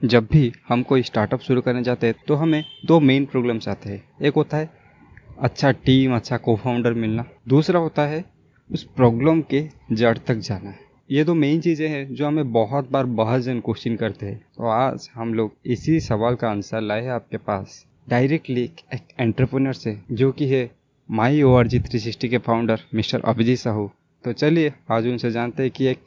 [0.00, 3.90] जब भी हम कोई स्टार्टअप शुरू करने जाते हैं तो हमें दो मेन प्रॉब्लम्स आते
[3.90, 4.70] हैं। एक होता है
[5.40, 8.24] अच्छा टीम अच्छा को फाउंडर मिलना। दूसरा होता है,
[8.70, 10.74] उस प्रॉब्लम के जड़ तक जाना।
[11.10, 14.68] ये दो मेन चीज़ें हैं जो हमें बहुत बार बहुत जन क्वेश्चन करते हैं। तो
[14.68, 18.62] आज हम लोग इसी सवाल का आंसर लाए हैं आपके पास। डायरेक्टली
[18.94, 20.70] एक एंटरप्रेन्योर से, जो कि है
[21.08, 23.90] my O R G three sixty के फाउंडर मिस्टर अभिजीत साहू।
[24.24, 26.04] तो चलिए, आज उनसे जानते हैं कि एक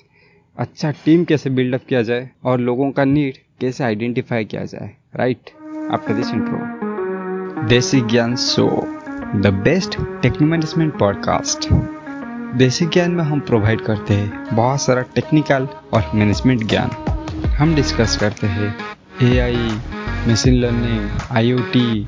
[0.58, 4.89] अच्छा टीम कैसे बिल्डअप किया जाए और लोगों का नीड कैसे आइडेंटिफाई किया जाए?
[5.16, 5.49] Right
[5.91, 8.68] after this intro Desi Gyan show
[9.35, 11.68] the best technique management podcast
[12.58, 16.90] Desi Gyan में हम प्रोवाइड करते हैं बहुत सारा टेक्निकल और मैनेजमेंट ज्ञान।
[17.58, 18.76] हम डिस्कस करते हैं
[19.23, 19.70] AI
[20.27, 22.07] machine learning IoT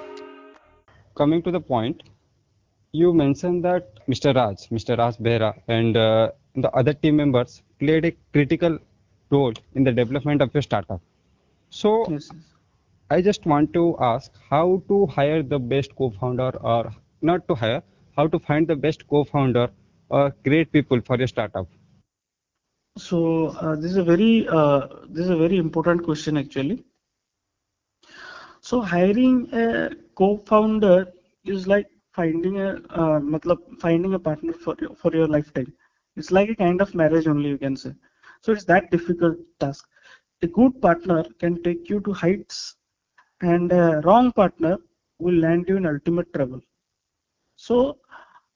[1.21, 2.03] coming to the point,
[2.99, 4.35] you mentioned that Mr.
[4.35, 4.97] Raj, Mr.
[4.97, 8.79] Raj Behra, and uh, the other team members played a critical
[9.29, 11.01] role in the development of your startup.
[11.69, 12.31] So, yes.
[13.11, 16.91] I just want to ask how to hire the best co-founder, or
[17.21, 17.83] not to hire,
[18.17, 19.69] how to find the best co-founder
[20.09, 21.67] or great people for your startup.
[22.97, 26.83] So uh, this is a very uh, this is a very important question actually.
[28.61, 31.11] So hiring a co-founder
[31.45, 35.73] is like finding a uh, matlab, finding a partner for your, for your lifetime.
[36.15, 37.93] It's like a kind of marriage only you can say.
[38.41, 39.85] So it's that difficult task.
[40.43, 42.75] A good partner can take you to heights
[43.41, 44.77] and a wrong partner
[45.19, 46.61] will land you in ultimate trouble.
[47.55, 47.99] So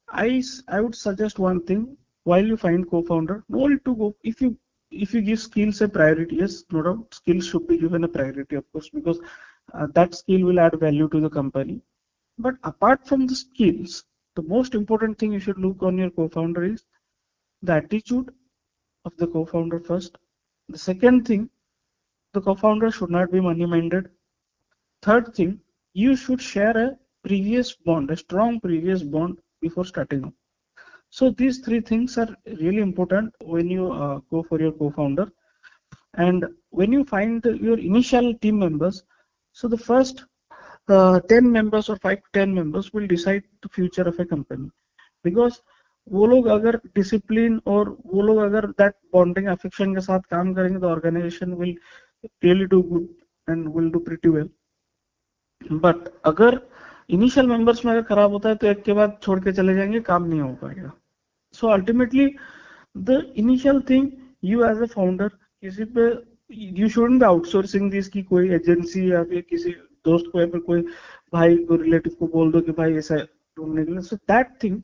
[0.09, 1.97] i i would suggest one thing.
[2.23, 4.15] While you find co-founder no need to go.
[4.23, 4.57] If you
[4.91, 8.55] if you give skills a priority yes no doubt skills should be given a priority
[8.61, 9.19] of course because
[9.73, 11.81] uh, that skill will add value to the company
[12.37, 14.03] but apart from the skills,
[14.35, 16.83] the most important thing you should look on your co-founder is
[17.61, 18.31] the attitude
[19.05, 20.17] of the co-founder first.
[20.69, 21.49] The second thing,
[22.33, 24.09] the co-founder should not be money-minded.
[25.01, 25.59] Third thing,
[25.93, 30.33] you should share a previous bond, a strong previous bond before starting up.
[31.09, 35.31] So these three things are really important when you uh, go for your co-founder.
[36.15, 39.03] And when you find your initial team members,
[39.57, 40.25] so the first
[40.89, 44.69] uh, 10 members or 5 10 members will decide the future of a company.
[45.25, 45.61] Because
[46.11, 50.79] वो लोग अगर discipline और वो लोग अगर that bonding affection के साथ काम करेंगे
[50.79, 51.77] तो organization will
[52.43, 53.07] really do good
[53.49, 54.49] and will do pretty well
[55.71, 55.95] but
[56.25, 56.59] अगर
[57.09, 59.99] इनिशियल मेंबर्स में अगर खराब होता है तो एक के बाद छोड़ के चले जाएँगे
[60.01, 60.91] काम नहीं हो पाएगा।
[61.53, 62.35] So ultimately
[62.97, 64.11] the initial thing
[64.43, 66.09] you as a founder किसी पे
[66.49, 69.71] you shouldn't be outsourcing this की कोई एजेंसी या फिर किसी
[70.05, 70.81] दोस्त को या फिर कोई
[71.33, 73.15] भाई को रिलेटिव को बोल दो कि भाई ऐसा
[73.57, 74.81] ढूँढने के लिए। सो दैट थिंग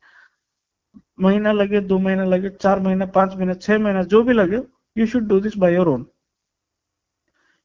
[1.20, 4.62] महीना लगे, दो महीना लगे, चार महीना, पाँच महीना, छह महीना, जो भी लगे
[4.98, 6.06] you should do this by your own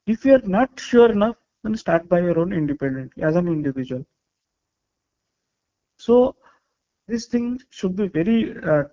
[0.09, 4.05] if you are not sure enough then start by your own independently as an individual
[6.01, 6.25] so
[7.09, 8.43] this thing should be very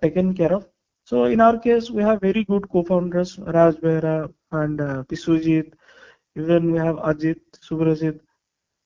[0.02, 0.64] taken care of
[1.12, 4.16] so in our case we have very good co-founders Raj Behera
[4.53, 5.73] and uh, pisujit
[6.35, 8.25] even we have ajit subrajit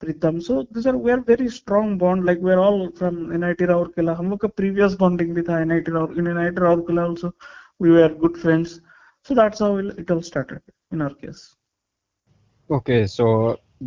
[0.02, 3.66] Pritam so this are we are very strong bond like we are all from NIT
[3.66, 7.28] Rourkela हम लोग का previous bonding भी था NIT राउर in NIT Rourkela also
[7.82, 8.80] we were good friends
[9.28, 10.62] so that's how it all started
[10.92, 11.56] in our case
[12.70, 13.28] okay so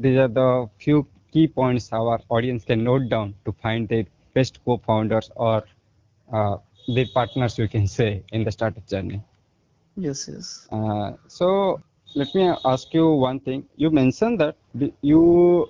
[0.05, 4.59] these are the few key points our audience can note down to find their best
[4.65, 5.63] co-founders or
[6.29, 6.57] uh,
[6.89, 9.21] their partners you can say in the startup journey
[10.08, 11.48] yes yes uh, so
[12.14, 14.56] let me ask you one thing you mentioned that
[15.02, 15.70] you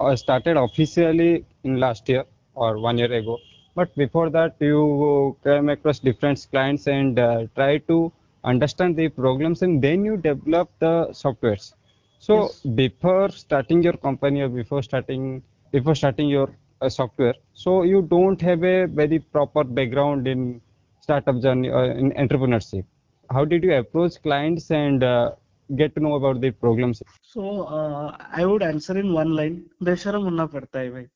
[0.00, 2.24] uh, started officially in last year
[2.54, 3.38] or one year ago.
[3.74, 8.12] But before that, you came across different clients and uh, try to
[8.44, 11.74] understand the problems, and then you develop the softwares.
[12.18, 12.60] So yes.
[12.74, 16.50] before starting your company or before starting before starting your
[16.80, 20.60] uh, software, so you don't have a very proper background in
[21.00, 22.84] startup journey or in entrepreneurship
[23.31, 25.31] How did you approach clients and uh,
[25.69, 27.01] get to know about the problems?
[27.21, 29.57] So uh, I would answer in one line.
[29.83, 31.07] बेशरम होना पड़ता है भाई.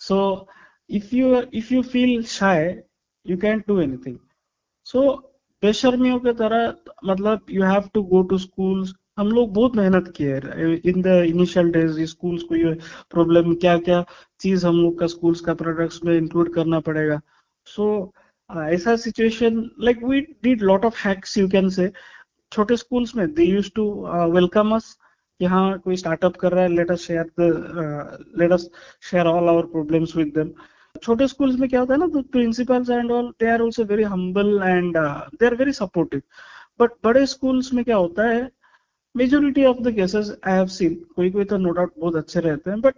[0.00, 0.48] So
[0.88, 2.82] if you if you feel shy,
[3.26, 4.18] you can't do anything.
[4.86, 5.04] So
[5.62, 6.74] बेशर्मियों के तरह
[7.04, 10.36] मतलब you have to go to schools, हम लोग बहुत मेहनत किए
[10.90, 12.72] in the initial days schools को ये
[13.10, 14.04] प्रॉब्लम क्या क्या
[14.40, 17.20] चीज हम लोग का स्कूल्स का प्रोडक्ट्स में इंक्लूड करना पड़ेगा
[17.66, 18.12] सो so,
[18.49, 21.91] ऐसा situation like we did lot of hacks you can say
[22.51, 23.85] छोटे स्कूल्स में they use to
[24.33, 24.97] welcome us
[25.39, 28.69] कि हाँ कोई स्टार्टअप कर रहा है let us share the let us
[29.11, 30.51] share all our problems with them
[31.01, 34.03] छोटे स्कूल्स में क्या होता है ना तो principals and all they are also very
[34.05, 36.21] humble and they are very supportive
[36.79, 38.49] but बड़े स्कूल्स में क्या होता है
[39.15, 42.69] majority of the cases I have seen कोई कोई तो नो डाउट बहुत अच्छे रहते
[42.69, 42.95] हैं बट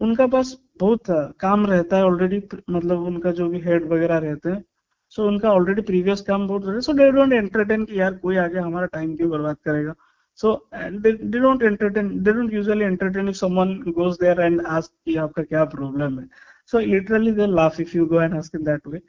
[0.00, 4.50] उनका पास बहुत uh, काम रहता है ऑलरेडी मतलब उनका जो भी हेड वगैरह रहते
[4.50, 4.64] हैं
[5.16, 8.58] सो so, उनका ऑलरेडी प्रीवियस काम बहुत सो दे डोंट एंटरटेन कि यार कोई आगे
[8.58, 9.94] हमारा टाइम क्यों बर्बाद करेगा?
[10.38, 15.16] So they don't entertain they don't usually entertain if someone goes there and ask कि
[15.24, 16.28] आपका क्या प्रॉब्लम है?
[16.66, 19.00] So literally they laugh if you go and ask in that way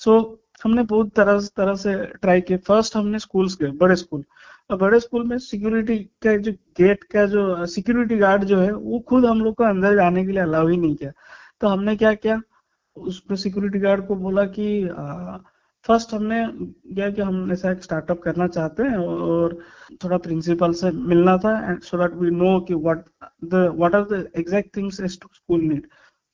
[0.00, 0.18] so
[0.64, 4.24] हमने बहुत तरह तरह से ट्राई किया। फ़र्स्ट हमने स्कूल्स गए बड़े स्कूल
[4.72, 9.24] बड़े स्कूल में सिक्योरिटी का जो गेट का जो सिक्योरिटी गार्ड जो है वो खुद
[9.24, 11.12] हम लोग को अंदर जाने के लिए अलाउ ही नहीं किया।
[11.60, 12.40] तो हमने क्या किया?
[12.96, 14.66] उसमें सिक्योरिटी गार्ड को बोला कि
[15.88, 16.46] फ़र्स्ट हमने
[16.94, 19.58] क्या कि हम ऐसा एक स्टार्टअप करना चाहते हैं और
[20.04, 23.04] थोड़ा प्रिंसिपल से मिलना था and so that we know कि what
[23.44, 25.86] the what are the exact things school need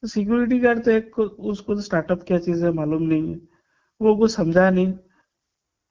[0.02, 3.40] security guard तो एक, उसको स्टार्टअप क्या चीज़ है मालूम नहीं है।
[4.00, 4.92] वो कुछ समझा नहीं।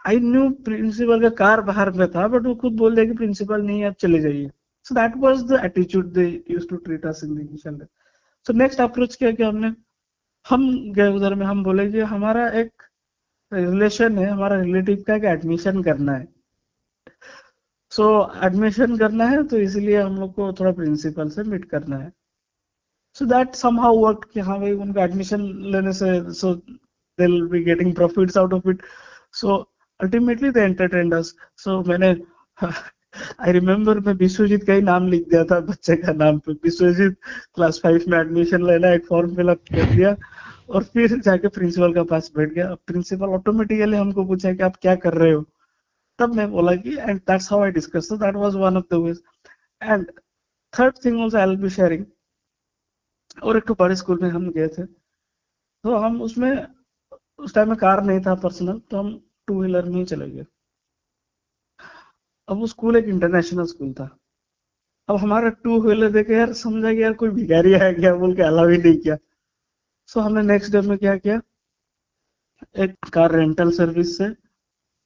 [0.07, 3.61] आई न्यू प्रिंसिपल का कार बाहर में था बट वो खुद बोल दिया कि प्रिंसिपल
[3.61, 4.49] नहीं आप चले जाइए।
[4.85, 7.87] So that was the attitude they used to treat us in the
[8.47, 9.73] so next approach किया कि हमने
[10.45, 12.83] हम गए उधर में हम बोले कि हमारा एक
[13.51, 16.27] रिलेशन है हमारा रिलेटिव का एडमिशन करना है।
[17.91, 21.97] सो so, एडमिशन करना है तो इसलिए हम लोग को थोड़ा प्रिंसिपल से मीट करना
[21.97, 22.11] है।
[23.15, 25.41] सो दैट समहाउ वर्क कि हाँ भाई उनका एडमिशन
[25.73, 26.09] लेने से
[26.39, 26.53] so
[27.19, 28.81] they be getting profits out of it
[29.41, 29.55] so
[29.99, 31.33] ultimately they entertained us
[31.63, 32.13] so मैंने
[33.13, 37.17] आई रिमेम्बर मैं विश्वजीत का ही नाम लिख दिया था, बच्चे का नाम। पे विश्वजीत
[37.55, 40.15] क्लास फाइव में एडमिशन लेना, एक फॉर्म फिलअप कर दिया
[40.69, 44.95] और फिर जाके प्रिंसिपल का पास बैठ गया। प्रिंसिपल ऑटोमेटिकली हमको पूछा कि आप क्या
[45.05, 45.45] कर रहे हो?
[46.19, 49.21] तब मैं बोला कि and that's how I discuss that was one of the ways
[49.81, 50.05] and
[50.73, 52.05] third thing also I will be sharing
[53.43, 56.65] और एक बड़े स्कूल में हम गए थे। तो हम उसमें,
[57.39, 60.45] उस टाइम में कार नहीं था पर्सनल तो हम टू व्हीलर में ही चले गए।
[62.49, 64.09] अब वो स्कूल एक इंटरनेशनल स्कूल था।
[65.09, 68.13] अब हमारा टू व्हीलर देखे यार समझा कि यार कोई भिखारी है क्या?
[68.15, 69.15] बोल के अलाव ही नहीं किया।
[70.09, 71.41] सो so, हमने नेक्स्ट डे में क्या किया?
[72.77, 74.25] एक कार रेंटल सर्विस से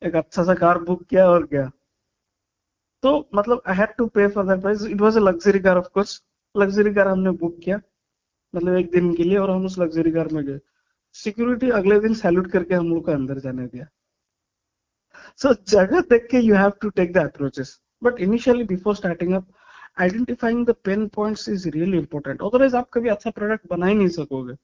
[0.02, 1.70] एक अच्छा सा कार बुक किया और गया।
[3.04, 5.88] तो मतलब I had to pay for that price it was a luxury car of
[5.94, 6.22] course
[6.56, 7.80] luxury car हमने बुक किया
[8.54, 10.60] मतलब एक दिन के लिए और हम उस लग्जरी कार में गए।
[11.16, 13.88] सिक्योरिटी अगले दिन सैल्यूट करके हम लोग को अंदर जाने दिया
[15.43, 19.47] so, जगह देख के you have to take the approaches but initially before starting up
[20.01, 24.09] identifying the pain points is really important otherwise आप कभी अच्छा प्रोडक्ट बना ही नहीं
[24.19, 24.57] सकोगे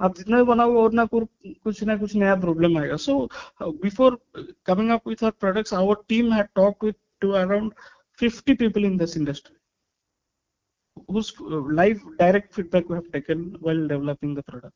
[0.00, 3.18] आप जितना भी बनाओगे और ना कुछ ना कुछ नया प्रॉब्लम आएगा so
[3.62, 4.18] before
[4.66, 7.72] coming up with our products our team had talk with to around
[8.18, 9.56] 50 people in this industry
[11.08, 11.32] whose
[11.72, 14.74] live direct feedback we have taken while developing the product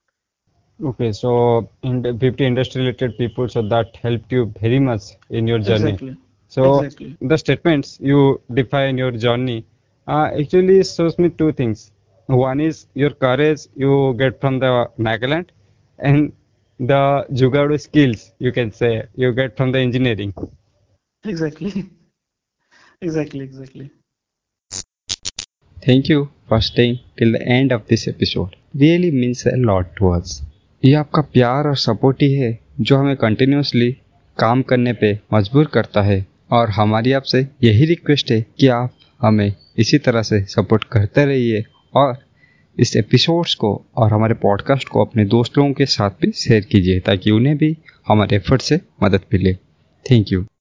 [0.83, 5.59] Okay, so in 50 industry related people, so that helped you very much in your
[5.59, 5.91] journey.
[5.91, 6.17] Exactly.
[6.47, 7.17] So exactly.
[7.21, 9.65] the statements you define your journey
[10.07, 11.91] uh, actually shows me two things.
[12.27, 15.49] One is your courage you get from the Nagaland,
[15.97, 16.31] and
[16.79, 20.33] the Jugaadu skills you can say you get from the engineering.
[21.25, 21.89] Exactly.
[23.01, 23.41] exactly.
[23.41, 23.91] Exactly.
[25.85, 28.55] Thank you for staying till the end of this episode.
[28.73, 30.41] Really means a lot to us.
[30.85, 33.91] ये आपका प्यार और support ही है, जो हमें continuously
[34.37, 39.53] काम करने पे मजबूर करता है। और हमारी आपसे यही रिक्वेस्ट है कि आप हमें
[39.77, 41.63] इसी तरह से सपोर्ट करते रहिए
[41.95, 42.17] और
[42.77, 46.99] इस एपिसोड्स को और हमारे पॉडकास्ट को अपने दोस्त लोगों के साथ भी शेयर कीजिए,
[46.99, 49.53] ताकि उन्हें भी हमारे एफर्ट से मदद मिले।
[50.05, 50.45] Thank you